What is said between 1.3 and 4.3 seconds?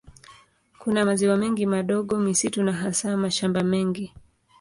mengi madogo, misitu na hasa mashamba mengi.